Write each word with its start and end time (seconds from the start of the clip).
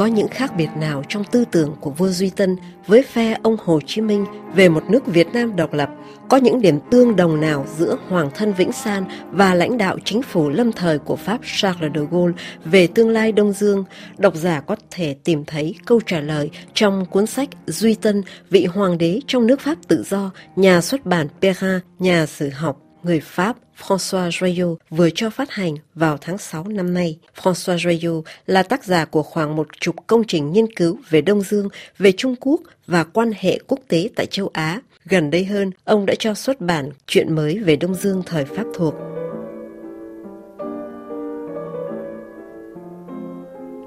có 0.00 0.06
những 0.06 0.28
khác 0.28 0.56
biệt 0.56 0.68
nào 0.76 1.02
trong 1.08 1.24
tư 1.24 1.44
tưởng 1.50 1.76
của 1.80 1.90
vua 1.90 2.08
Duy 2.08 2.30
Tân 2.30 2.56
với 2.86 3.02
phe 3.02 3.36
ông 3.42 3.56
Hồ 3.64 3.80
Chí 3.86 4.00
Minh 4.00 4.26
về 4.54 4.68
một 4.68 4.82
nước 4.90 5.06
Việt 5.06 5.26
Nam 5.32 5.56
độc 5.56 5.72
lập? 5.72 5.90
Có 6.28 6.36
những 6.36 6.60
điểm 6.60 6.78
tương 6.90 7.16
đồng 7.16 7.40
nào 7.40 7.66
giữa 7.78 7.96
Hoàng 8.08 8.30
thân 8.34 8.52
Vĩnh 8.52 8.72
San 8.72 9.04
và 9.30 9.54
lãnh 9.54 9.78
đạo 9.78 9.98
chính 10.04 10.22
phủ 10.22 10.48
lâm 10.48 10.72
thời 10.72 10.98
của 10.98 11.16
Pháp 11.16 11.40
Charles 11.56 11.92
de 11.94 12.00
Gaulle 12.10 12.34
về 12.64 12.86
tương 12.86 13.08
lai 13.08 13.32
Đông 13.32 13.52
Dương? 13.52 13.84
Độc 14.18 14.34
giả 14.34 14.60
có 14.60 14.76
thể 14.90 15.16
tìm 15.24 15.44
thấy 15.44 15.74
câu 15.86 16.00
trả 16.06 16.20
lời 16.20 16.50
trong 16.74 17.06
cuốn 17.06 17.26
sách 17.26 17.48
Duy 17.66 17.94
Tân, 17.94 18.22
vị 18.50 18.64
hoàng 18.64 18.98
đế 18.98 19.20
trong 19.26 19.46
nước 19.46 19.60
Pháp 19.60 19.78
tự 19.88 20.02
do, 20.02 20.30
nhà 20.56 20.80
xuất 20.80 21.06
bản 21.06 21.28
Perrin, 21.40 21.78
nhà 21.98 22.26
sử 22.26 22.50
học 22.50 22.89
người 23.02 23.20
Pháp 23.20 23.56
François 23.78 24.28
Joyot 24.28 24.76
vừa 24.90 25.10
cho 25.10 25.30
phát 25.30 25.50
hành 25.50 25.74
vào 25.94 26.18
tháng 26.20 26.38
6 26.38 26.64
năm 26.68 26.94
nay. 26.94 27.18
François 27.42 27.76
Joyot 27.76 28.22
là 28.46 28.62
tác 28.62 28.84
giả 28.84 29.04
của 29.04 29.22
khoảng 29.22 29.56
một 29.56 29.68
chục 29.80 29.96
công 30.06 30.24
trình 30.24 30.52
nghiên 30.52 30.74
cứu 30.74 30.98
về 31.10 31.20
Đông 31.20 31.40
Dương, 31.40 31.68
về 31.98 32.12
Trung 32.12 32.34
Quốc 32.40 32.60
và 32.86 33.04
quan 33.04 33.32
hệ 33.36 33.58
quốc 33.66 33.80
tế 33.88 34.08
tại 34.16 34.26
châu 34.26 34.50
Á. 34.52 34.80
Gần 35.04 35.30
đây 35.30 35.44
hơn, 35.44 35.70
ông 35.84 36.06
đã 36.06 36.14
cho 36.18 36.34
xuất 36.34 36.60
bản 36.60 36.90
chuyện 37.06 37.34
mới 37.34 37.58
về 37.58 37.76
Đông 37.76 37.94
Dương 37.94 38.22
thời 38.26 38.44
Pháp 38.44 38.64
thuộc. 38.74 38.94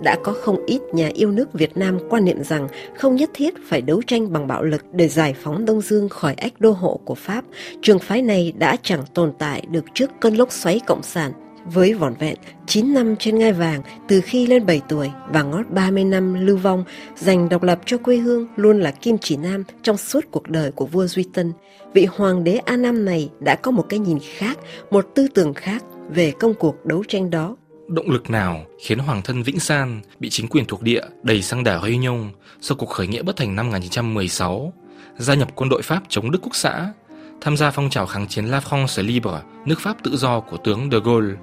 Đã 0.03 0.17
có 0.23 0.33
không 0.41 0.65
ít 0.65 0.81
nhà 0.93 1.09
yêu 1.13 1.31
nước 1.31 1.53
Việt 1.53 1.77
Nam 1.77 1.99
quan 2.09 2.25
niệm 2.25 2.43
rằng 2.43 2.67
không 2.97 3.15
nhất 3.15 3.29
thiết 3.33 3.53
phải 3.67 3.81
đấu 3.81 4.01
tranh 4.07 4.33
bằng 4.33 4.47
bạo 4.47 4.63
lực 4.63 4.85
để 4.93 5.07
giải 5.07 5.35
phóng 5.43 5.65
Đông 5.65 5.81
Dương 5.81 6.09
khỏi 6.09 6.33
ách 6.33 6.61
đô 6.61 6.71
hộ 6.71 6.99
của 7.05 7.15
Pháp. 7.15 7.45
Trường 7.81 7.99
phái 7.99 8.21
này 8.21 8.53
đã 8.57 8.75
chẳng 8.83 9.03
tồn 9.13 9.33
tại 9.39 9.63
được 9.69 9.85
trước 9.93 10.11
cơn 10.19 10.35
lốc 10.35 10.51
xoáy 10.51 10.79
cộng 10.85 11.03
sản 11.03 11.31
với 11.65 11.93
vỏn 11.93 12.13
vẹn 12.19 12.35
9 12.67 12.93
năm 12.93 13.15
trên 13.19 13.37
ngai 13.37 13.53
vàng 13.53 13.81
từ 14.07 14.21
khi 14.21 14.47
lên 14.47 14.65
7 14.65 14.81
tuổi 14.89 15.09
và 15.29 15.43
ngót 15.43 15.69
30 15.69 16.03
năm 16.03 16.45
lưu 16.45 16.57
vong, 16.57 16.83
giành 17.15 17.49
độc 17.49 17.63
lập 17.63 17.79
cho 17.85 17.97
quê 17.97 18.17
hương 18.17 18.47
luôn 18.55 18.79
là 18.79 18.91
kim 18.91 19.17
chỉ 19.17 19.37
nam 19.37 19.63
trong 19.83 19.97
suốt 19.97 20.25
cuộc 20.31 20.49
đời 20.49 20.71
của 20.71 20.85
vua 20.85 21.07
Duy 21.07 21.25
Tân. 21.33 21.53
Vị 21.93 22.05
hoàng 22.05 22.43
đế 22.43 22.55
A 22.55 22.77
Nam 22.77 23.05
này 23.05 23.29
đã 23.39 23.55
có 23.55 23.71
một 23.71 23.85
cái 23.89 23.99
nhìn 23.99 24.17
khác, 24.37 24.59
một 24.91 25.05
tư 25.15 25.27
tưởng 25.33 25.53
khác 25.53 25.83
về 26.09 26.31
công 26.31 26.53
cuộc 26.53 26.85
đấu 26.85 27.03
tranh 27.07 27.29
đó 27.29 27.55
Động 27.87 28.09
lực 28.09 28.29
nào 28.29 28.65
khiến 28.79 28.99
hoàng 28.99 29.21
thân 29.21 29.43
Vĩnh 29.43 29.59
San 29.59 30.01
bị 30.19 30.29
chính 30.29 30.47
quyền 30.47 30.65
thuộc 30.65 30.81
địa 30.81 31.01
đẩy 31.23 31.41
sang 31.41 31.63
đảo 31.63 31.87
nhung 32.01 32.31
sau 32.61 32.77
cuộc 32.77 32.89
khởi 32.89 33.07
nghĩa 33.07 33.21
bất 33.21 33.35
thành 33.35 33.55
năm 33.55 33.67
1916, 33.67 34.73
gia 35.17 35.33
nhập 35.33 35.47
quân 35.55 35.69
đội 35.69 35.81
Pháp 35.81 36.03
chống 36.09 36.31
Đức 36.31 36.39
Quốc 36.41 36.55
xã, 36.55 36.93
tham 37.41 37.57
gia 37.57 37.71
phong 37.71 37.89
trào 37.89 38.05
kháng 38.05 38.27
chiến 38.27 38.45
La 38.45 38.59
France 38.59 39.03
Libre, 39.03 39.41
nước 39.65 39.79
Pháp 39.79 39.97
tự 40.03 40.17
do 40.17 40.39
của 40.39 40.57
tướng 40.57 40.89
de 40.91 40.97
Gaulle, 41.05 41.35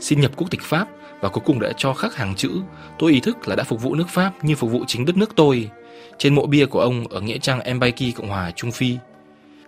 xin 0.00 0.20
nhập 0.20 0.32
quốc 0.36 0.50
tịch 0.50 0.62
Pháp 0.62 0.88
và 1.20 1.28
cuối 1.28 1.42
cùng 1.46 1.60
đã 1.60 1.72
cho 1.76 1.94
khắc 1.94 2.16
hàng 2.16 2.34
chữ 2.34 2.50
tôi 2.98 3.12
ý 3.12 3.20
thức 3.20 3.48
là 3.48 3.56
đã 3.56 3.64
phục 3.64 3.82
vụ 3.82 3.94
nước 3.94 4.08
Pháp 4.08 4.44
như 4.44 4.56
phục 4.56 4.70
vụ 4.70 4.84
chính 4.86 5.06
đất 5.06 5.16
nước 5.16 5.30
tôi 5.36 5.70
trên 6.18 6.34
mộ 6.34 6.46
bia 6.46 6.66
của 6.66 6.80
ông 6.80 7.08
ở 7.08 7.20
nghĩa 7.20 7.38
trang 7.38 7.76
Mbaiki 7.76 8.14
Cộng 8.16 8.28
hòa 8.28 8.50
Trung 8.50 8.72
Phi. 8.72 8.96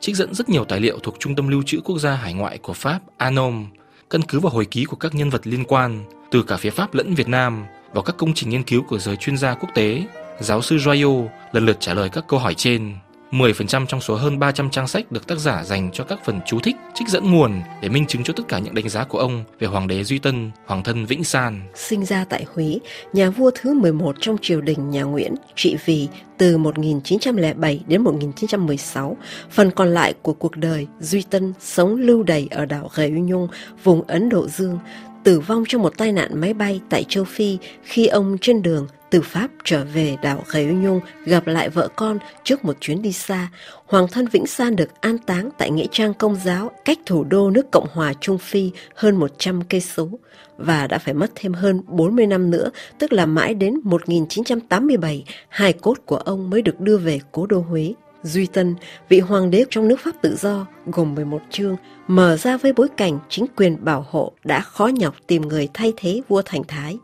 Trích 0.00 0.16
dẫn 0.16 0.34
rất 0.34 0.48
nhiều 0.48 0.64
tài 0.64 0.80
liệu 0.80 0.98
thuộc 0.98 1.16
Trung 1.18 1.34
tâm 1.34 1.48
Lưu 1.48 1.62
trữ 1.62 1.80
Quốc 1.84 1.98
gia 1.98 2.14
Hải 2.14 2.34
ngoại 2.34 2.58
của 2.58 2.72
Pháp 2.72 3.00
Anom 3.16 3.66
căn 4.12 4.22
cứ 4.22 4.40
vào 4.40 4.52
hồi 4.52 4.64
ký 4.64 4.84
của 4.84 4.96
các 4.96 5.14
nhân 5.14 5.30
vật 5.30 5.46
liên 5.46 5.64
quan, 5.64 6.04
từ 6.30 6.42
cả 6.42 6.56
phía 6.56 6.70
Pháp 6.70 6.94
lẫn 6.94 7.14
Việt 7.14 7.28
Nam 7.28 7.64
và 7.92 8.02
các 8.02 8.16
công 8.16 8.34
trình 8.34 8.50
nghiên 8.50 8.62
cứu 8.62 8.82
của 8.88 8.98
giới 8.98 9.16
chuyên 9.16 9.36
gia 9.36 9.54
quốc 9.54 9.68
tế. 9.74 10.02
Giáo 10.40 10.62
sư 10.62 10.76
Joyo 10.76 11.28
lần 11.52 11.66
lượt 11.66 11.76
trả 11.80 11.94
lời 11.94 12.08
các 12.08 12.24
câu 12.28 12.38
hỏi 12.38 12.54
trên. 12.54 12.94
10% 13.32 13.86
trong 13.86 14.00
số 14.00 14.14
hơn 14.14 14.38
300 14.38 14.70
trang 14.70 14.88
sách 14.88 15.12
được 15.12 15.26
tác 15.26 15.38
giả 15.38 15.64
dành 15.64 15.90
cho 15.92 16.04
các 16.04 16.18
phần 16.24 16.40
chú 16.46 16.60
thích, 16.60 16.76
trích 16.94 17.08
dẫn 17.08 17.30
nguồn 17.30 17.62
để 17.82 17.88
minh 17.88 18.06
chứng 18.06 18.24
cho 18.24 18.32
tất 18.36 18.42
cả 18.48 18.58
những 18.58 18.74
đánh 18.74 18.88
giá 18.88 19.04
của 19.04 19.18
ông 19.18 19.44
về 19.58 19.68
Hoàng 19.68 19.88
đế 19.88 20.04
Duy 20.04 20.18
Tân, 20.18 20.50
Hoàng 20.66 20.82
thân 20.82 21.06
Vĩnh 21.06 21.24
San. 21.24 21.60
Sinh 21.74 22.04
ra 22.04 22.24
tại 22.28 22.46
Huế, 22.54 22.78
nhà 23.12 23.30
vua 23.30 23.50
thứ 23.54 23.74
11 23.74 24.16
trong 24.20 24.36
triều 24.42 24.60
đình 24.60 24.90
nhà 24.90 25.02
Nguyễn, 25.02 25.34
trị 25.54 25.76
vì 25.84 26.08
từ 26.38 26.58
1907 26.58 27.80
đến 27.86 28.02
1916. 28.02 29.16
Phần 29.50 29.70
còn 29.70 29.94
lại 29.94 30.14
của 30.22 30.32
cuộc 30.32 30.56
đời, 30.56 30.86
Duy 31.00 31.22
Tân 31.30 31.52
sống 31.60 31.96
lưu 31.96 32.22
đày 32.22 32.48
ở 32.50 32.66
đảo 32.66 32.90
Réunion, 32.94 33.46
vùng 33.84 34.02
Ấn 34.02 34.28
Độ 34.28 34.48
Dương, 34.48 34.78
tử 35.24 35.40
vong 35.40 35.64
trong 35.68 35.82
một 35.82 35.92
tai 35.96 36.12
nạn 36.12 36.40
máy 36.40 36.54
bay 36.54 36.80
tại 36.90 37.04
châu 37.08 37.24
Phi 37.24 37.58
khi 37.82 38.06
ông 38.06 38.38
trên 38.40 38.62
đường 38.62 38.86
từ 39.12 39.20
Pháp 39.20 39.48
trở 39.64 39.84
về 39.84 40.16
đảo 40.22 40.44
Réunion 40.52 41.00
gặp 41.24 41.46
lại 41.46 41.68
vợ 41.68 41.88
con 41.96 42.18
trước 42.44 42.64
một 42.64 42.76
chuyến 42.80 43.02
đi 43.02 43.12
xa. 43.12 43.48
Hoàng 43.86 44.06
thân 44.12 44.26
Vĩnh 44.26 44.46
San 44.46 44.76
được 44.76 45.00
an 45.00 45.18
táng 45.18 45.50
tại 45.58 45.70
nghĩa 45.70 45.86
trang 45.90 46.14
công 46.14 46.36
giáo 46.44 46.70
cách 46.84 46.98
thủ 47.06 47.24
đô 47.24 47.50
nước 47.50 47.70
Cộng 47.70 47.86
hòa 47.92 48.12
Trung 48.20 48.38
Phi 48.38 48.70
hơn 48.94 49.16
100 49.16 49.62
cây 49.68 49.80
số 49.80 50.08
và 50.56 50.86
đã 50.86 50.98
phải 50.98 51.14
mất 51.14 51.30
thêm 51.34 51.52
hơn 51.52 51.82
40 51.86 52.26
năm 52.26 52.50
nữa, 52.50 52.70
tức 52.98 53.12
là 53.12 53.26
mãi 53.26 53.54
đến 53.54 53.80
1987, 53.84 55.24
hài 55.48 55.72
cốt 55.72 55.98
của 56.06 56.16
ông 56.16 56.50
mới 56.50 56.62
được 56.62 56.80
đưa 56.80 56.98
về 56.98 57.20
cố 57.32 57.46
đô 57.46 57.60
Huế. 57.60 57.94
Duy 58.22 58.46
Tân, 58.46 58.74
vị 59.08 59.20
hoàng 59.20 59.50
đế 59.50 59.64
trong 59.70 59.88
nước 59.88 60.00
Pháp 60.00 60.12
tự 60.22 60.36
do, 60.36 60.66
gồm 60.86 61.14
11 61.14 61.42
chương, 61.50 61.76
mở 62.06 62.36
ra 62.36 62.56
với 62.56 62.72
bối 62.72 62.88
cảnh 62.96 63.18
chính 63.28 63.46
quyền 63.56 63.84
bảo 63.84 64.06
hộ 64.10 64.32
đã 64.44 64.60
khó 64.60 64.86
nhọc 64.86 65.14
tìm 65.26 65.42
người 65.42 65.68
thay 65.74 65.92
thế 65.96 66.20
vua 66.28 66.42
Thành 66.42 66.64
Thái. 66.64 66.98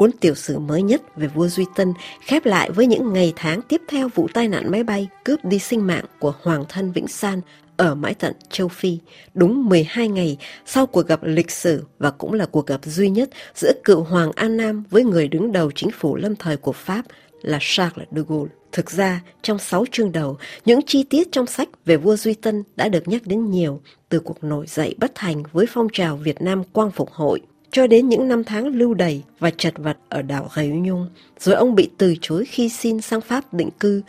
Cuốn 0.00 0.10
tiểu 0.20 0.34
sử 0.34 0.58
mới 0.58 0.82
nhất 0.82 1.16
về 1.16 1.26
vua 1.26 1.48
Duy 1.48 1.64
Tân 1.74 1.92
khép 2.20 2.46
lại 2.46 2.70
với 2.70 2.86
những 2.86 3.12
ngày 3.12 3.32
tháng 3.36 3.62
tiếp 3.62 3.82
theo 3.88 4.08
vụ 4.14 4.28
tai 4.34 4.48
nạn 4.48 4.70
máy 4.70 4.84
bay 4.84 5.08
cướp 5.24 5.44
đi 5.44 5.58
sinh 5.58 5.86
mạng 5.86 6.04
của 6.18 6.34
Hoàng 6.42 6.64
thân 6.68 6.92
Vĩnh 6.92 7.08
San 7.08 7.40
ở 7.76 7.94
mãi 7.94 8.14
tận 8.14 8.32
châu 8.50 8.68
Phi, 8.68 8.98
đúng 9.34 9.68
12 9.68 10.08
ngày 10.08 10.36
sau 10.66 10.86
cuộc 10.86 11.06
gặp 11.06 11.20
lịch 11.22 11.50
sử 11.50 11.84
và 11.98 12.10
cũng 12.10 12.32
là 12.32 12.46
cuộc 12.46 12.66
gặp 12.66 12.80
duy 12.84 13.10
nhất 13.10 13.30
giữa 13.54 13.72
cựu 13.84 14.02
Hoàng 14.02 14.32
An 14.32 14.56
Nam 14.56 14.84
với 14.90 15.04
người 15.04 15.28
đứng 15.28 15.52
đầu 15.52 15.70
chính 15.70 15.90
phủ 15.90 16.16
lâm 16.16 16.36
thời 16.36 16.56
của 16.56 16.72
Pháp 16.72 17.02
là 17.42 17.58
Charles 17.60 18.08
de 18.10 18.22
Gaulle. 18.28 18.52
Thực 18.72 18.90
ra, 18.90 19.20
trong 19.42 19.58
sáu 19.58 19.84
chương 19.90 20.12
đầu, 20.12 20.38
những 20.64 20.80
chi 20.86 21.02
tiết 21.02 21.32
trong 21.32 21.46
sách 21.46 21.68
về 21.84 21.96
vua 21.96 22.16
Duy 22.16 22.34
Tân 22.34 22.62
đã 22.76 22.88
được 22.88 23.08
nhắc 23.08 23.22
đến 23.24 23.50
nhiều, 23.50 23.80
từ 24.08 24.20
cuộc 24.20 24.44
nổi 24.44 24.66
dậy 24.68 24.94
bất 24.98 25.12
thành 25.14 25.42
với 25.52 25.66
phong 25.68 25.88
trào 25.92 26.16
Việt 26.16 26.42
Nam 26.42 26.64
quang 26.64 26.90
phục 26.90 27.10
hội, 27.10 27.40
cho 27.70 27.86
đến 27.86 28.08
những 28.08 28.28
năm 28.28 28.44
tháng 28.44 28.66
lưu 28.66 28.94
đày 28.94 29.22
và 29.38 29.50
chật 29.50 29.74
vật 29.78 29.96
ở 30.08 30.22
đảo 30.22 30.48
Réunion, 30.56 31.08
rồi 31.38 31.54
ông 31.54 31.74
bị 31.74 31.90
từ 31.98 32.14
chối 32.20 32.44
khi 32.44 32.68
xin 32.68 33.00
sang 33.00 33.20
Pháp 33.20 33.54
định 33.54 33.70
cư, 33.80 34.02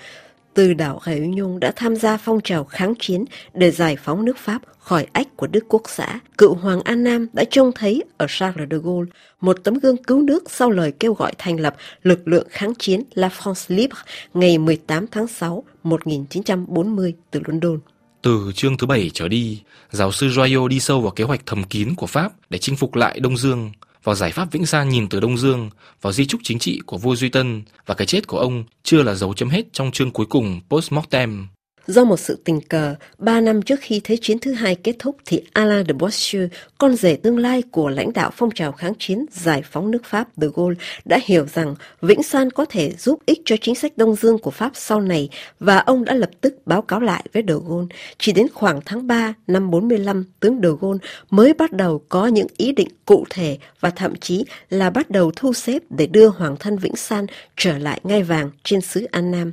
từ 0.53 0.73
đảo 0.73 0.99
Réunion 1.05 1.59
đã 1.59 1.71
tham 1.75 1.95
gia 1.95 2.17
phong 2.17 2.41
trào 2.44 2.63
kháng 2.63 2.94
chiến 3.00 3.25
để 3.53 3.71
giải 3.71 3.95
phóng 3.95 4.25
nước 4.25 4.38
Pháp 4.38 4.61
khỏi 4.79 5.07
ách 5.11 5.38
của 5.38 5.47
Đức 5.47 5.66
Quốc 5.67 5.81
xã. 5.85 6.19
Cựu 6.38 6.53
Hoàng 6.53 6.81
An 6.81 7.03
Nam 7.03 7.27
đã 7.33 7.44
trông 7.50 7.71
thấy 7.75 8.03
ở 8.17 8.25
Charles 8.29 8.69
de 8.71 8.77
Gaulle 8.83 9.11
một 9.41 9.57
tấm 9.63 9.73
gương 9.73 10.03
cứu 10.03 10.21
nước 10.21 10.51
sau 10.51 10.71
lời 10.71 10.94
kêu 11.00 11.13
gọi 11.13 11.33
thành 11.38 11.59
lập 11.59 11.75
lực 12.03 12.27
lượng 12.27 12.47
kháng 12.50 12.75
chiến 12.75 13.03
La 13.13 13.27
France 13.27 13.75
Libre 13.75 13.97
ngày 14.33 14.57
18 14.57 15.07
tháng 15.07 15.27
6 15.27 15.63
1940 15.83 17.13
từ 17.31 17.39
London. 17.45 17.79
Từ 18.21 18.51
chương 18.55 18.77
thứ 18.77 18.87
bảy 18.87 19.11
trở 19.13 19.27
đi, 19.27 19.61
giáo 19.91 20.11
sư 20.11 20.27
Joyo 20.27 20.67
đi 20.67 20.79
sâu 20.79 21.01
vào 21.01 21.11
kế 21.11 21.23
hoạch 21.23 21.45
thầm 21.45 21.63
kín 21.63 21.95
của 21.95 22.07
Pháp 22.07 22.31
để 22.49 22.59
chinh 22.59 22.75
phục 22.75 22.95
lại 22.95 23.19
Đông 23.19 23.37
Dương 23.37 23.71
vào 24.03 24.15
giải 24.15 24.31
pháp 24.31 24.51
Vĩnh 24.51 24.65
San 24.65 24.89
nhìn 24.89 25.09
từ 25.09 25.19
Đông 25.19 25.37
Dương, 25.37 25.69
vào 26.01 26.13
di 26.13 26.25
trúc 26.25 26.41
chính 26.43 26.59
trị 26.59 26.79
của 26.85 26.97
vua 26.97 27.15
Duy 27.15 27.29
Tân 27.29 27.63
và 27.85 27.95
cái 27.95 28.07
chết 28.07 28.27
của 28.27 28.39
ông 28.39 28.63
chưa 28.83 29.03
là 29.03 29.13
dấu 29.13 29.33
chấm 29.33 29.49
hết 29.49 29.73
trong 29.73 29.91
chương 29.91 30.11
cuối 30.11 30.25
cùng 30.25 30.61
post-mortem. 30.69 31.45
Do 31.88 32.03
một 32.03 32.19
sự 32.19 32.38
tình 32.44 32.62
cờ, 32.62 32.96
ba 33.18 33.42
năm 33.42 33.62
trước 33.62 33.80
khi 33.81 34.02
Thế 34.03 34.18
chiến 34.22 34.40
thứ 34.40 34.53
hai 34.53 34.75
kết 34.75 34.96
thúc 35.00 35.16
thì 35.25 35.42
Alain 35.53 35.88
de 35.88 35.94
Boissieu, 35.94 36.47
con 36.78 36.96
rể 36.96 37.16
tương 37.16 37.38
lai 37.38 37.64
của 37.72 37.90
lãnh 37.90 38.14
đạo 38.14 38.31
phong 38.34 38.52
trào 38.52 38.72
kháng 38.72 38.94
chiến 39.00 39.25
giải 39.31 39.62
phóng 39.72 39.92
nước 39.92 40.06
Pháp 40.06 40.28
de 40.38 40.47
Gaulle, 40.56 40.80
đã 41.06 41.19
hiểu 41.24 41.46
rằng 41.53 41.75
Vĩnh 42.02 42.24
San 42.24 42.52
có 42.52 42.66
thể 42.66 42.94
giúp 43.00 43.19
ích 43.25 43.42
cho 43.46 43.56
chính 43.62 43.75
sách 43.75 43.97
Đông 43.97 44.16
Dương 44.16 44.38
của 44.38 44.52
Pháp 44.52 44.72
sau 44.74 45.02
này 45.02 45.30
và 45.59 45.78
ông 45.78 46.06
đã 46.06 46.14
lập 46.14 46.30
tức 46.42 46.56
báo 46.66 46.81
cáo 46.81 47.00
lại 47.00 47.25
với 47.34 47.44
de 47.47 47.54
Gaulle. 47.68 47.88
Chỉ 48.18 48.31
đến 48.31 48.48
khoảng 48.54 48.80
tháng 48.86 49.07
3 49.07 49.34
năm 49.48 49.72
45, 49.72 50.24
tướng 50.39 50.60
de 50.63 50.69
Gaulle 50.81 51.00
mới 51.30 51.54
bắt 51.54 51.72
đầu 51.72 52.01
có 52.10 52.27
những 52.27 52.48
ý 52.57 52.72
định 52.72 52.89
cụ 53.06 53.25
thể 53.30 53.57
và 53.80 53.89
thậm 53.89 54.16
chí 54.16 54.45
là 54.69 54.89
bắt 54.89 55.10
đầu 55.10 55.31
thu 55.36 55.54
xếp 55.54 55.81
để 55.89 56.07
đưa 56.07 56.27
Hoàng 56.27 56.56
thân 56.60 56.77
Vĩnh 56.77 56.95
San 56.95 57.25
trở 57.57 57.77
lại 57.77 58.00
ngai 58.04 58.24
vàng 58.24 58.51
trên 58.63 58.81
xứ 58.81 59.07
An 59.12 59.31
Nam 59.31 59.51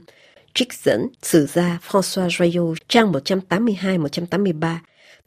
trích 0.55 0.73
dẫn 0.73 1.09
sử 1.23 1.47
gia 1.47 1.79
François 1.89 2.29
Joyeux 2.29 2.75
trang 2.89 3.13
182-183. 3.13 4.77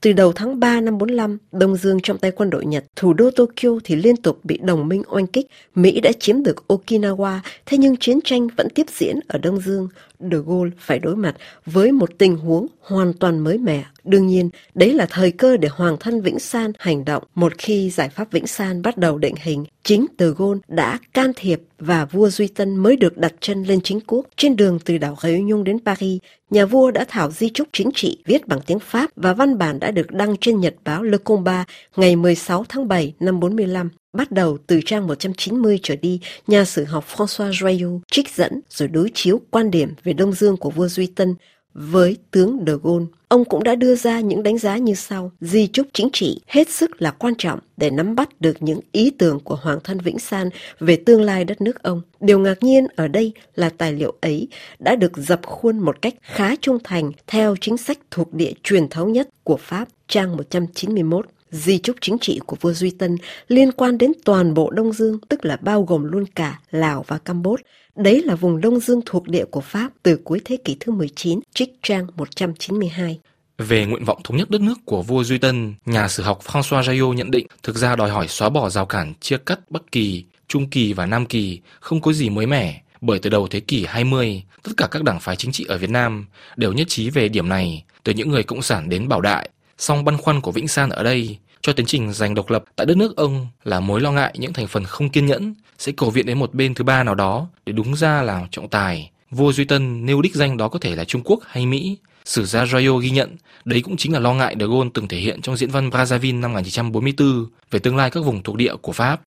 Từ 0.02 0.14
đầu 0.14 0.34
tháng 0.34 0.60
3 0.60 0.82
năm 0.82 0.98
45, 0.98 1.38
Đông 1.52 1.76
Dương 1.76 2.00
trong 2.04 2.18
tay 2.18 2.32
quân 2.32 2.50
đội 2.50 2.66
Nhật, 2.66 2.86
thủ 2.96 3.14
đô 3.14 3.32
Tokyo 3.32 3.70
thì 3.84 3.96
liên 3.96 4.16
tục 4.16 4.40
bị 4.44 4.60
đồng 4.64 4.88
minh 4.88 5.04
oanh 5.08 5.28
kích. 5.28 5.48
Mỹ 5.76 6.00
đã 6.00 6.12
chiếm 6.20 6.44
được 6.44 6.64
Okinawa, 6.68 7.40
thế 7.66 7.78
nhưng 7.78 7.98
chiến 7.98 8.20
tranh 8.24 8.48
vẫn 8.58 8.68
tiếp 8.70 8.86
diễn 8.90 9.20
ở 9.28 9.40
Đông 9.40 9.60
Dương. 9.60 9.88
De 10.20 10.38
Gaulle 10.48 10.72
phải 10.80 11.00
đối 11.00 11.16
mặt 11.16 11.36
với 11.66 11.92
một 11.92 12.10
tình 12.18 12.38
huống 12.38 12.68
hoàn 12.82 13.14
toàn 13.14 13.40
mới 13.40 13.58
mẻ. 13.58 13.84
Đương 14.04 14.28
nhiên, 14.28 14.50
đấy 14.74 14.94
là 14.94 15.06
thời 15.10 15.32
cơ 15.32 15.58
để 15.58 15.70
Hoàng 15.72 15.98
thân 16.00 16.22
Vĩnh 16.22 16.40
San 16.40 16.72
hành 16.80 17.06
động. 17.06 17.24
Một 17.36 17.54
khi 17.58 17.90
giải 17.90 18.10
pháp 18.10 18.32
Vĩnh 18.32 18.48
San 18.48 18.82
bắt 18.82 18.98
đầu 18.98 19.18
định 19.18 19.36
hình, 19.42 19.66
chính 19.84 20.06
De 20.20 20.26
Gaulle 20.38 20.62
đã 20.68 21.00
can 21.14 21.32
thiệp 21.36 21.62
và 21.82 22.06
vua 22.06 22.30
Duy 22.30 22.48
Tân 22.48 22.76
mới 22.76 22.96
được 22.96 23.18
đặt 23.18 23.34
chân 23.40 23.64
lên 23.64 23.82
chính 23.82 24.00
quốc. 24.08 24.26
Trên 24.38 24.56
đường 24.56 24.80
từ 24.86 24.98
đảo 24.98 25.18
Réunion 25.22 25.64
đến 25.64 25.78
Paris, 25.86 26.20
nhà 26.50 26.66
vua 26.66 26.92
đã 26.92 27.06
thảo 27.08 27.32
di 27.32 27.50
trúc 27.50 27.68
chính 27.74 27.90
trị 27.96 28.24
viết 28.26 28.48
bằng 28.48 28.60
tiếng 28.66 28.80
Pháp 28.80 29.10
và 29.16 29.34
văn 29.34 29.58
bản 29.58 29.80
đã 29.80 29.92
được 29.92 30.12
đăng 30.12 30.38
trên 30.38 30.60
nhật 30.60 30.76
báo 30.84 31.04
Le 31.04 31.18
Combat 31.18 31.68
ngày 31.96 32.16
16 32.16 32.66
tháng 32.70 32.88
7 32.88 33.14
năm 33.20 33.40
45. 33.40 33.90
Bắt 34.14 34.32
đầu 34.32 34.58
từ 34.68 34.80
trang 34.86 35.08
190 35.08 35.80
trở 35.84 35.96
đi, 35.96 36.20
nhà 36.48 36.66
sử 36.66 36.84
học 36.84 37.06
François 37.16 37.52
Joyeux 37.52 38.00
trích 38.12 38.30
dẫn 38.36 38.62
rồi 38.70 38.90
đối 38.90 39.12
chiếu 39.14 39.42
quan 39.52 39.72
điểm 39.72 39.94
về 40.04 40.14
Đông 40.14 40.34
Dương 40.34 40.58
của 40.58 40.70
vua 40.70 40.88
Duy 40.88 41.08
Tân 41.08 41.36
với 41.74 42.18
tướng 42.32 42.64
de 42.68 42.74
Gaulle. 42.84 43.06
Ông 43.28 43.46
cũng 43.46 43.64
đã 43.64 43.76
đưa 43.76 43.96
ra 43.96 44.20
những 44.20 44.44
đánh 44.44 44.58
giá 44.58 44.78
như 44.78 44.94
sau. 44.94 45.32
Di 45.42 45.68
trúc 45.68 45.88
chính 45.94 46.10
trị 46.14 46.42
hết 46.48 46.70
sức 46.70 47.02
là 47.02 47.12
quan 47.12 47.34
trọng 47.38 47.60
để 47.78 47.90
nắm 47.90 48.16
bắt 48.16 48.30
được 48.42 48.58
những 48.60 48.80
ý 48.92 49.12
tưởng 49.18 49.40
của 49.40 49.56
Hoàng 49.56 49.80
thân 49.84 49.98
Vĩnh 50.00 50.20
San 50.20 50.50
về 50.80 50.96
tương 50.96 51.22
lai 51.22 51.46
đất 51.46 51.62
nước 51.62 51.84
ông. 51.84 52.02
Điều 52.20 52.40
ngạc 52.40 52.64
nhiên 52.64 52.88
ở 52.96 53.08
đây 53.08 53.32
là 53.56 53.70
tài 53.70 53.94
liệu 53.94 54.14
ấy 54.22 54.48
đã 54.80 54.96
được 54.96 55.18
dập 55.18 55.46
khuôn 55.46 55.80
một 55.80 56.02
cách 56.02 56.14
khá 56.22 56.56
trung 56.62 56.78
thành 56.84 57.12
theo 57.28 57.56
chính 57.62 57.78
sách 57.78 57.98
thuộc 58.12 58.34
địa 58.34 58.52
truyền 58.64 58.90
thống 58.90 59.12
nhất 59.12 59.30
của 59.44 59.58
Pháp, 59.58 59.88
trang 60.08 60.38
191 60.38 61.26
di 61.52 61.78
trúc 61.78 61.96
chính 62.02 62.18
trị 62.22 62.40
của 62.46 62.58
vua 62.62 62.74
Duy 62.74 62.92
Tân 62.92 63.16
liên 63.48 63.72
quan 63.72 63.98
đến 63.98 64.12
toàn 64.26 64.54
bộ 64.54 64.70
Đông 64.70 64.94
Dương, 64.94 65.20
tức 65.30 65.46
là 65.46 65.58
bao 65.62 65.84
gồm 65.84 66.04
luôn 66.04 66.26
cả 66.36 66.60
Lào 66.72 67.06
và 67.08 67.18
Campuchia. 67.18 67.64
Đấy 67.96 68.24
là 68.26 68.36
vùng 68.36 68.62
Đông 68.62 68.80
Dương 68.80 69.02
thuộc 69.06 69.28
địa 69.28 69.46
của 69.46 69.62
Pháp 69.62 69.90
từ 70.04 70.20
cuối 70.24 70.42
thế 70.46 70.58
kỷ 70.66 70.78
thứ 70.80 70.92
19, 70.92 71.40
trích 71.54 71.80
trang 71.84 72.08
192. 72.16 73.20
Về 73.58 73.86
nguyện 73.86 74.06
vọng 74.06 74.22
thống 74.24 74.38
nhất 74.38 74.50
đất 74.50 74.62
nước 74.62 74.78
của 74.86 75.02
vua 75.02 75.24
Duy 75.24 75.38
Tân, 75.38 75.74
nhà 75.86 76.08
sử 76.08 76.24
học 76.24 76.40
François 76.46 76.82
Jayot 76.82 77.14
nhận 77.14 77.32
định 77.32 77.48
thực 77.64 77.76
ra 77.76 77.96
đòi 77.96 78.10
hỏi 78.10 78.28
xóa 78.28 78.50
bỏ 78.50 78.70
rào 78.70 78.86
cản 78.86 79.14
chia 79.20 79.38
cắt 79.38 79.60
Bắc 79.70 79.92
Kỳ, 79.92 80.26
Trung 80.48 80.70
Kỳ 80.70 80.94
và 80.94 81.06
Nam 81.06 81.26
Kỳ 81.26 81.60
không 81.80 82.02
có 82.02 82.14
gì 82.14 82.30
mới 82.30 82.46
mẻ, 82.46 82.82
bởi 83.02 83.20
từ 83.20 83.30
đầu 83.30 83.48
thế 83.48 83.60
kỷ 83.60 83.86
20, 83.86 84.44
tất 84.64 84.72
cả 84.78 84.88
các 84.92 85.04
đảng 85.04 85.20
phái 85.20 85.36
chính 85.36 85.52
trị 85.52 85.66
ở 85.68 85.78
Việt 85.78 85.90
Nam 85.90 86.26
đều 86.56 86.74
nhất 86.74 86.88
trí 86.90 87.10
về 87.10 87.30
điểm 87.30 87.50
này, 87.50 87.84
từ 88.04 88.14
những 88.14 88.30
người 88.30 88.44
cộng 88.44 88.62
sản 88.62 88.90
đến 88.90 89.08
bảo 89.08 89.22
đại. 89.22 89.50
Song 89.82 90.06
băn 90.06 90.18
khoăn 90.18 90.42
của 90.42 90.52
Vĩnh 90.52 90.68
San 90.68 90.90
ở 90.90 91.04
đây 91.04 91.38
cho 91.62 91.74
tiến 91.74 91.86
trình 91.86 92.14
giành 92.14 92.34
độc 92.34 92.50
lập 92.50 92.64
tại 92.76 92.86
đất 92.86 92.98
nước 92.98 93.16
ông 93.16 93.48
là 93.64 93.80
mối 93.80 94.02
lo 94.02 94.12
ngại 94.12 94.36
những 94.38 94.54
thành 94.54 94.68
phần 94.68 94.84
không 94.84 95.10
kiên 95.10 95.26
nhẫn 95.26 95.56
sẽ 95.78 95.92
cầu 95.98 96.10
viện 96.10 96.26
đến 96.26 96.40
một 96.40 96.54
bên 96.54 96.74
thứ 96.74 96.84
ba 96.84 97.04
nào 97.04 97.16
đó 97.16 97.48
để 97.66 97.74
đúng 97.74 97.96
ra 97.96 98.22
là 98.22 98.48
trọng 98.52 98.70
tài. 98.70 99.12
Vua 99.32 99.52
Duy 99.52 99.66
Tân 99.66 100.06
nêu 100.06 100.22
đích 100.22 100.36
danh 100.36 100.58
đó 100.58 100.68
có 100.68 100.80
thể 100.80 100.96
là 100.96 101.06
Trung 101.06 101.22
Quốc 101.26 101.40
hay 101.46 101.66
Mỹ. 101.66 101.98
Sử 102.26 102.46
gia 102.46 102.66
Royo 102.66 102.98
ghi 102.98 103.10
nhận, 103.10 103.36
đấy 103.66 103.82
cũng 103.82 103.98
chính 103.98 104.14
là 104.14 104.20
lo 104.20 104.34
ngại 104.34 104.56
De 104.60 104.66
Gaulle 104.66 104.90
từng 104.94 105.08
thể 105.08 105.18
hiện 105.18 105.42
trong 105.42 105.58
diễn 105.58 105.70
văn 105.70 105.90
Brazzaville 105.90 106.40
năm 106.40 106.54
1944 106.54 107.46
về 107.72 107.80
tương 107.80 107.96
lai 107.96 108.10
các 108.10 108.26
vùng 108.26 108.44
thuộc 108.44 108.56
địa 108.56 108.76
của 108.76 108.92
Pháp. 108.92 109.22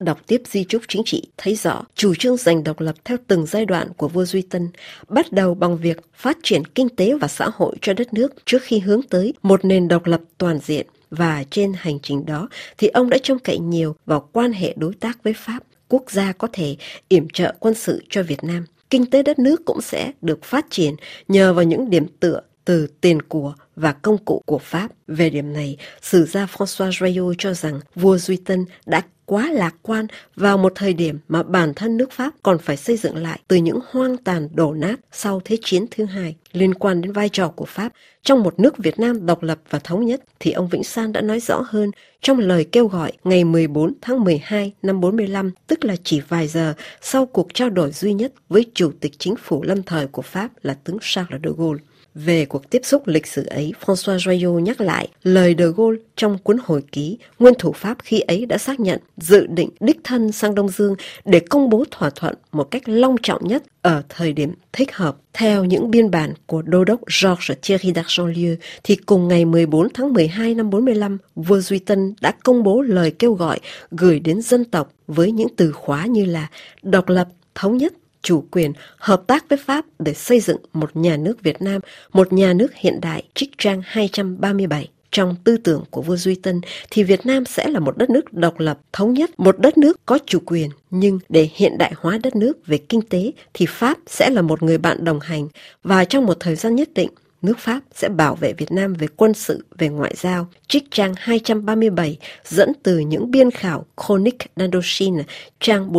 Đọc 0.00 0.20
tiếp 0.26 0.42
di 0.46 0.64
trúc 0.64 0.82
chính 0.88 1.02
trị 1.04 1.22
thấy 1.36 1.54
rõ 1.54 1.84
chủ 1.94 2.14
trương 2.14 2.36
giành 2.36 2.64
độc 2.64 2.80
lập 2.80 2.94
theo 3.04 3.16
từng 3.26 3.46
giai 3.46 3.64
đoạn 3.64 3.88
của 3.96 4.08
vua 4.08 4.24
Duy 4.24 4.42
Tân 4.42 4.68
bắt 5.08 5.32
đầu 5.32 5.54
bằng 5.54 5.78
việc 5.78 6.00
phát 6.14 6.38
triển 6.42 6.64
kinh 6.64 6.88
tế 6.88 7.14
và 7.20 7.28
xã 7.28 7.48
hội 7.54 7.76
cho 7.82 7.92
đất 7.92 8.14
nước 8.14 8.32
trước 8.46 8.62
khi 8.62 8.78
hướng 8.78 9.02
tới 9.02 9.34
một 9.42 9.64
nền 9.64 9.88
độc 9.88 10.06
lập 10.06 10.20
toàn 10.38 10.58
diện 10.58 10.86
và 11.10 11.44
trên 11.50 11.72
hành 11.76 11.98
trình 12.02 12.26
đó 12.26 12.48
thì 12.78 12.88
ông 12.88 13.10
đã 13.10 13.18
trông 13.22 13.38
cậy 13.38 13.58
nhiều 13.58 13.96
vào 14.06 14.28
quan 14.32 14.52
hệ 14.52 14.74
đối 14.76 14.94
tác 14.94 15.22
với 15.22 15.32
Pháp. 15.32 15.58
Quốc 15.88 16.10
gia 16.10 16.32
có 16.32 16.48
thể 16.52 16.76
yểm 17.08 17.28
trợ 17.28 17.54
quân 17.60 17.74
sự 17.74 18.02
cho 18.10 18.22
Việt 18.22 18.44
Nam. 18.44 18.64
Kinh 18.90 19.10
tế 19.10 19.22
đất 19.22 19.38
nước 19.38 19.64
cũng 19.64 19.80
sẽ 19.80 20.12
được 20.20 20.44
phát 20.44 20.66
triển 20.70 20.94
nhờ 21.28 21.52
vào 21.52 21.64
những 21.64 21.90
điểm 21.90 22.06
tựa 22.20 22.40
từ 22.64 22.86
tiền 23.00 23.22
của 23.22 23.54
và 23.76 23.92
công 23.92 24.18
cụ 24.18 24.42
của 24.46 24.58
Pháp. 24.58 24.88
Về 25.06 25.30
điểm 25.30 25.52
này, 25.52 25.76
sử 26.02 26.24
gia 26.24 26.46
François 26.46 26.90
Joyeux 26.90 27.34
cho 27.38 27.54
rằng 27.54 27.80
vua 27.94 28.18
Duy 28.18 28.36
Tân 28.36 28.64
đã 28.86 29.02
quá 29.26 29.50
lạc 29.52 29.74
quan 29.82 30.06
vào 30.36 30.58
một 30.58 30.72
thời 30.74 30.92
điểm 30.92 31.18
mà 31.28 31.42
bản 31.42 31.74
thân 31.74 31.96
nước 31.96 32.12
Pháp 32.12 32.34
còn 32.42 32.58
phải 32.58 32.76
xây 32.76 32.96
dựng 32.96 33.16
lại 33.16 33.40
từ 33.48 33.56
những 33.56 33.80
hoang 33.90 34.16
tàn 34.16 34.48
đổ 34.54 34.74
nát 34.74 34.96
sau 35.12 35.40
Thế 35.44 35.56
chiến 35.64 35.86
thứ 35.90 36.04
hai. 36.04 36.36
Liên 36.52 36.74
quan 36.74 37.00
đến 37.00 37.12
vai 37.12 37.28
trò 37.28 37.48
của 37.48 37.64
Pháp 37.64 37.92
trong 38.22 38.42
một 38.42 38.60
nước 38.60 38.78
Việt 38.78 38.98
Nam 38.98 39.26
độc 39.26 39.42
lập 39.42 39.58
và 39.70 39.78
thống 39.78 40.06
nhất 40.06 40.20
thì 40.40 40.52
ông 40.52 40.68
Vĩnh 40.68 40.84
San 40.84 41.12
đã 41.12 41.20
nói 41.20 41.40
rõ 41.40 41.62
hơn 41.66 41.90
trong 42.22 42.38
lời 42.38 42.66
kêu 42.72 42.86
gọi 42.86 43.12
ngày 43.24 43.44
14 43.44 43.92
tháng 44.00 44.24
12 44.24 44.72
năm 44.82 45.00
45, 45.00 45.52
tức 45.66 45.84
là 45.84 45.96
chỉ 46.04 46.20
vài 46.28 46.48
giờ 46.48 46.74
sau 47.00 47.26
cuộc 47.26 47.54
trao 47.54 47.70
đổi 47.70 47.90
duy 47.90 48.12
nhất 48.12 48.32
với 48.48 48.66
Chủ 48.74 48.92
tịch 49.00 49.12
Chính 49.18 49.36
phủ 49.36 49.62
lâm 49.62 49.82
thời 49.82 50.06
của 50.06 50.22
Pháp 50.22 50.50
là 50.62 50.74
tướng 50.84 50.98
Charles 51.00 51.42
de 51.44 51.50
Gaulle. 51.58 51.82
Về 52.24 52.44
cuộc 52.44 52.70
tiếp 52.70 52.80
xúc 52.84 53.02
lịch 53.06 53.26
sử 53.26 53.46
ấy, 53.46 53.72
François 53.84 54.16
Joyot 54.16 54.58
nhắc 54.58 54.80
lại 54.80 55.08
lời 55.22 55.54
de 55.58 55.64
Gaulle 55.76 56.00
trong 56.16 56.38
cuốn 56.38 56.56
hồi 56.64 56.82
ký, 56.92 57.18
nguyên 57.38 57.54
thủ 57.58 57.72
Pháp 57.72 57.98
khi 58.02 58.20
ấy 58.20 58.46
đã 58.46 58.58
xác 58.58 58.80
nhận 58.80 59.00
dự 59.16 59.46
định 59.46 59.70
đích 59.80 60.00
thân 60.04 60.32
sang 60.32 60.54
Đông 60.54 60.68
Dương 60.68 60.94
để 61.24 61.40
công 61.40 61.70
bố 61.70 61.84
thỏa 61.90 62.10
thuận 62.10 62.34
một 62.52 62.70
cách 62.70 62.88
long 62.88 63.16
trọng 63.22 63.48
nhất 63.48 63.62
ở 63.82 64.02
thời 64.08 64.32
điểm 64.32 64.54
thích 64.72 64.96
hợp. 64.96 65.16
Theo 65.32 65.64
những 65.64 65.90
biên 65.90 66.10
bản 66.10 66.32
của 66.46 66.62
đô 66.62 66.84
đốc 66.84 67.00
Georges 67.22 67.58
Thierry 67.62 67.92
d'Argentlieu 67.92 68.56
thì 68.84 68.96
cùng 68.96 69.28
ngày 69.28 69.44
14 69.44 69.88
tháng 69.94 70.12
12 70.12 70.54
năm 70.54 70.70
45, 70.70 71.18
vua 71.34 71.60
Duy 71.60 71.78
Tân 71.78 72.14
đã 72.20 72.32
công 72.44 72.62
bố 72.62 72.82
lời 72.82 73.10
kêu 73.18 73.34
gọi 73.34 73.60
gửi 73.90 74.20
đến 74.20 74.42
dân 74.42 74.64
tộc 74.64 74.92
với 75.06 75.32
những 75.32 75.48
từ 75.56 75.72
khóa 75.72 76.06
như 76.06 76.24
là 76.24 76.50
độc 76.82 77.08
lập, 77.08 77.28
thống 77.54 77.76
nhất, 77.76 77.92
chủ 78.26 78.44
quyền, 78.50 78.72
hợp 78.96 79.22
tác 79.26 79.48
với 79.48 79.58
Pháp 79.58 79.84
để 79.98 80.14
xây 80.14 80.40
dựng 80.40 80.60
một 80.72 80.96
nhà 80.96 81.16
nước 81.16 81.42
Việt 81.42 81.62
Nam, 81.62 81.80
một 82.12 82.32
nhà 82.32 82.52
nước 82.52 82.74
hiện 82.74 83.00
đại, 83.00 83.22
trích 83.34 83.50
trang 83.58 83.82
237. 83.84 84.88
Trong 85.10 85.36
tư 85.44 85.56
tưởng 85.56 85.84
của 85.90 86.02
vua 86.02 86.16
Duy 86.16 86.34
Tân 86.34 86.60
thì 86.90 87.02
Việt 87.02 87.26
Nam 87.26 87.44
sẽ 87.44 87.68
là 87.68 87.80
một 87.80 87.96
đất 87.96 88.10
nước 88.10 88.32
độc 88.32 88.60
lập, 88.60 88.78
thống 88.92 89.14
nhất, 89.14 89.40
một 89.40 89.58
đất 89.58 89.78
nước 89.78 90.00
có 90.06 90.18
chủ 90.26 90.38
quyền. 90.46 90.70
Nhưng 90.90 91.18
để 91.28 91.48
hiện 91.54 91.78
đại 91.78 91.92
hóa 91.96 92.18
đất 92.22 92.36
nước 92.36 92.66
về 92.66 92.78
kinh 92.78 93.02
tế 93.02 93.32
thì 93.54 93.66
Pháp 93.66 93.98
sẽ 94.06 94.30
là 94.30 94.42
một 94.42 94.62
người 94.62 94.78
bạn 94.78 95.04
đồng 95.04 95.20
hành 95.20 95.48
và 95.82 96.04
trong 96.04 96.26
một 96.26 96.36
thời 96.40 96.56
gian 96.56 96.74
nhất 96.74 96.88
định 96.94 97.08
nước 97.42 97.58
Pháp 97.58 97.80
sẽ 97.94 98.08
bảo 98.08 98.34
vệ 98.34 98.52
Việt 98.52 98.72
Nam 98.72 98.94
về 98.94 99.06
quân 99.16 99.34
sự, 99.34 99.64
về 99.78 99.88
ngoại 99.88 100.14
giao. 100.16 100.46
Trích 100.68 100.90
trang 100.90 101.14
237 101.16 102.18
dẫn 102.44 102.72
từ 102.82 102.98
những 102.98 103.30
biên 103.30 103.50
khảo 103.50 103.86
Chronique 104.06 104.46
d'Indochine, 104.56 105.22
trang 105.60 105.92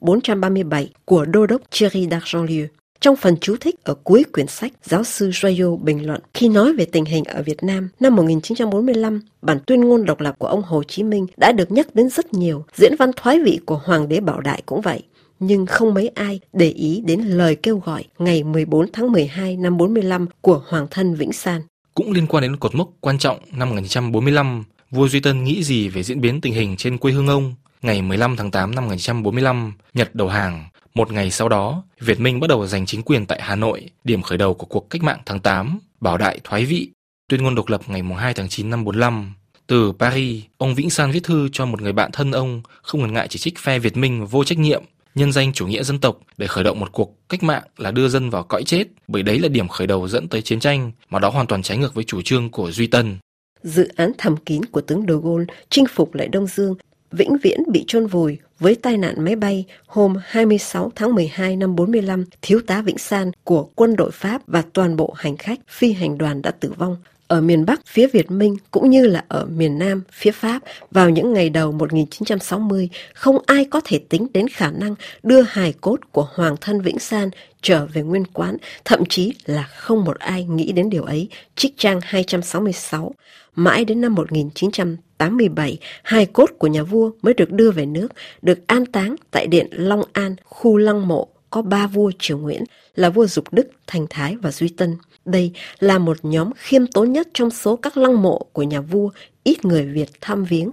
436-437 0.00 0.86
của 1.04 1.24
Đô 1.24 1.46
đốc 1.46 1.62
Thierry 1.70 2.06
d'Argentlieu. 2.06 2.66
Trong 3.00 3.16
phần 3.16 3.36
chú 3.40 3.56
thích 3.60 3.74
ở 3.84 3.94
cuối 3.94 4.24
quyển 4.32 4.46
sách, 4.46 4.72
giáo 4.84 5.04
sư 5.04 5.30
Joyo 5.30 5.76
bình 5.76 6.06
luận 6.06 6.20
khi 6.34 6.48
nói 6.48 6.72
về 6.72 6.84
tình 6.84 7.04
hình 7.04 7.24
ở 7.24 7.42
Việt 7.42 7.62
Nam 7.62 7.88
năm 8.00 8.16
1945, 8.16 9.20
bản 9.42 9.58
tuyên 9.66 9.80
ngôn 9.80 10.04
độc 10.04 10.20
lập 10.20 10.34
của 10.38 10.46
ông 10.46 10.62
Hồ 10.62 10.82
Chí 10.82 11.02
Minh 11.02 11.26
đã 11.36 11.52
được 11.52 11.72
nhắc 11.72 11.94
đến 11.94 12.08
rất 12.08 12.34
nhiều. 12.34 12.64
Diễn 12.74 12.94
văn 12.98 13.10
thoái 13.16 13.40
vị 13.40 13.60
của 13.66 13.80
Hoàng 13.84 14.08
đế 14.08 14.20
Bảo 14.20 14.40
Đại 14.40 14.62
cũng 14.66 14.80
vậy 14.80 15.02
nhưng 15.40 15.66
không 15.66 15.94
mấy 15.94 16.08
ai 16.08 16.40
để 16.52 16.70
ý 16.70 17.02
đến 17.06 17.20
lời 17.20 17.56
kêu 17.56 17.78
gọi 17.78 18.04
ngày 18.18 18.42
14 18.42 18.92
tháng 18.92 19.12
12 19.12 19.56
năm 19.56 19.76
45 19.76 20.26
của 20.40 20.62
Hoàng 20.68 20.86
thân 20.90 21.14
Vĩnh 21.14 21.32
San. 21.32 21.62
Cũng 21.94 22.12
liên 22.12 22.26
quan 22.26 22.42
đến 22.42 22.56
cột 22.56 22.74
mốc 22.74 22.90
quan 23.00 23.18
trọng 23.18 23.38
năm 23.52 23.68
1945, 23.68 24.64
vua 24.90 25.08
Duy 25.08 25.20
Tân 25.20 25.44
nghĩ 25.44 25.62
gì 25.62 25.88
về 25.88 26.02
diễn 26.02 26.20
biến 26.20 26.40
tình 26.40 26.52
hình 26.52 26.76
trên 26.76 26.98
quê 26.98 27.12
hương 27.12 27.26
ông? 27.26 27.54
Ngày 27.82 28.02
15 28.02 28.36
tháng 28.36 28.50
8 28.50 28.74
năm 28.74 28.84
1945, 28.84 29.72
Nhật 29.94 30.14
đầu 30.14 30.28
hàng. 30.28 30.68
Một 30.94 31.12
ngày 31.12 31.30
sau 31.30 31.48
đó, 31.48 31.82
Việt 32.00 32.20
Minh 32.20 32.40
bắt 32.40 32.46
đầu 32.46 32.66
giành 32.66 32.86
chính 32.86 33.02
quyền 33.02 33.26
tại 33.26 33.42
Hà 33.42 33.56
Nội, 33.56 33.90
điểm 34.04 34.22
khởi 34.22 34.38
đầu 34.38 34.54
của 34.54 34.66
cuộc 34.66 34.90
cách 34.90 35.02
mạng 35.02 35.18
tháng 35.26 35.40
8, 35.40 35.78
bảo 36.00 36.18
đại 36.18 36.40
thoái 36.44 36.64
vị, 36.64 36.90
tuyên 37.28 37.42
ngôn 37.42 37.54
độc 37.54 37.68
lập 37.68 37.80
ngày 37.86 38.02
2 38.16 38.34
tháng 38.34 38.48
9 38.48 38.70
năm 38.70 38.84
45. 38.84 39.34
Từ 39.66 39.92
Paris, 39.98 40.44
ông 40.58 40.74
Vĩnh 40.74 40.90
San 40.90 41.10
viết 41.10 41.24
thư 41.24 41.48
cho 41.52 41.66
một 41.66 41.82
người 41.82 41.92
bạn 41.92 42.10
thân 42.12 42.32
ông, 42.32 42.62
không 42.82 43.00
ngần 43.00 43.12
ngại 43.12 43.28
chỉ 43.28 43.38
trích 43.38 43.58
phe 43.58 43.78
Việt 43.78 43.96
Minh 43.96 44.26
vô 44.26 44.44
trách 44.44 44.58
nhiệm 44.58 44.82
nhân 45.16 45.32
danh 45.32 45.52
chủ 45.52 45.66
nghĩa 45.66 45.82
dân 45.82 45.98
tộc 45.98 46.18
để 46.38 46.46
khởi 46.46 46.64
động 46.64 46.80
một 46.80 46.92
cuộc 46.92 47.28
cách 47.28 47.42
mạng 47.42 47.62
là 47.76 47.90
đưa 47.90 48.08
dân 48.08 48.30
vào 48.30 48.42
cõi 48.42 48.62
chết, 48.64 48.84
bởi 49.08 49.22
đấy 49.22 49.38
là 49.38 49.48
điểm 49.48 49.68
khởi 49.68 49.86
đầu 49.86 50.08
dẫn 50.08 50.28
tới 50.28 50.42
chiến 50.42 50.60
tranh, 50.60 50.92
mà 51.10 51.18
đó 51.18 51.30
hoàn 51.30 51.46
toàn 51.46 51.62
trái 51.62 51.78
ngược 51.78 51.94
với 51.94 52.04
chủ 52.04 52.22
trương 52.22 52.50
của 52.50 52.70
Duy 52.70 52.86
Tân. 52.86 53.18
Dự 53.62 53.88
án 53.96 54.12
thầm 54.18 54.36
kín 54.36 54.64
của 54.64 54.80
tướng 54.80 55.00
De 55.08 55.14
Gaulle 55.24 55.46
chinh 55.70 55.86
phục 55.86 56.14
lại 56.14 56.28
Đông 56.28 56.46
Dương 56.46 56.74
vĩnh 57.12 57.36
viễn 57.42 57.60
bị 57.72 57.84
chôn 57.86 58.06
vùi 58.06 58.38
với 58.58 58.74
tai 58.74 58.96
nạn 58.96 59.24
máy 59.24 59.36
bay 59.36 59.64
hôm 59.86 60.16
26 60.24 60.92
tháng 60.94 61.14
12 61.14 61.56
năm 61.56 61.76
45, 61.76 62.24
thiếu 62.42 62.60
tá 62.66 62.82
Vĩnh 62.82 62.98
San 62.98 63.30
của 63.44 63.68
quân 63.74 63.96
đội 63.96 64.10
Pháp 64.10 64.42
và 64.46 64.62
toàn 64.72 64.96
bộ 64.96 65.14
hành 65.16 65.36
khách 65.36 65.60
phi 65.68 65.92
hành 65.92 66.18
đoàn 66.18 66.42
đã 66.42 66.50
tử 66.50 66.72
vong 66.76 66.96
ở 67.28 67.40
miền 67.40 67.66
Bắc 67.66 67.86
phía 67.86 68.06
Việt 68.06 68.30
Minh 68.30 68.56
cũng 68.70 68.90
như 68.90 69.06
là 69.06 69.24
ở 69.28 69.44
miền 69.44 69.78
Nam 69.78 70.02
phía 70.12 70.30
Pháp 70.30 70.62
vào 70.90 71.10
những 71.10 71.32
ngày 71.32 71.50
đầu 71.50 71.72
1960, 71.72 72.88
không 73.14 73.38
ai 73.46 73.64
có 73.64 73.80
thể 73.84 73.98
tính 73.98 74.26
đến 74.34 74.48
khả 74.48 74.70
năng 74.70 74.94
đưa 75.22 75.42
hài 75.42 75.72
cốt 75.80 76.00
của 76.12 76.28
Hoàng 76.34 76.56
thân 76.60 76.80
Vĩnh 76.80 76.98
San 76.98 77.30
trở 77.62 77.86
về 77.86 78.02
nguyên 78.02 78.24
quán, 78.24 78.56
thậm 78.84 79.04
chí 79.08 79.34
là 79.46 79.62
không 79.62 80.04
một 80.04 80.18
ai 80.18 80.44
nghĩ 80.44 80.72
đến 80.72 80.90
điều 80.90 81.04
ấy. 81.04 81.28
Trích 81.56 81.78
trang 81.78 82.00
266, 82.02 83.14
mãi 83.54 83.84
đến 83.84 84.00
năm 84.00 84.14
1987, 84.14 85.78
hài 86.02 86.26
cốt 86.26 86.50
của 86.58 86.66
nhà 86.66 86.82
vua 86.82 87.10
mới 87.22 87.34
được 87.34 87.52
đưa 87.52 87.70
về 87.70 87.86
nước, 87.86 88.08
được 88.42 88.66
an 88.66 88.86
táng 88.86 89.16
tại 89.30 89.46
điện 89.46 89.66
Long 89.70 90.02
An, 90.12 90.36
khu 90.44 90.76
lăng 90.76 91.08
mộ 91.08 91.28
có 91.50 91.62
ba 91.62 91.86
vua 91.86 92.10
triều 92.18 92.38
Nguyễn 92.38 92.64
là 92.94 93.10
vua 93.10 93.26
Dục 93.26 93.44
Đức, 93.52 93.68
Thành 93.86 94.06
Thái 94.10 94.36
và 94.36 94.52
Duy 94.52 94.68
Tân. 94.68 94.96
Đây 95.24 95.52
là 95.78 95.98
một 95.98 96.16
nhóm 96.22 96.50
khiêm 96.56 96.86
tốn 96.86 97.12
nhất 97.12 97.28
trong 97.34 97.50
số 97.50 97.76
các 97.76 97.96
lăng 97.96 98.22
mộ 98.22 98.46
của 98.52 98.62
nhà 98.62 98.80
vua 98.80 99.10
ít 99.44 99.64
người 99.64 99.86
Việt 99.86 100.10
tham 100.20 100.44
viếng. 100.44 100.70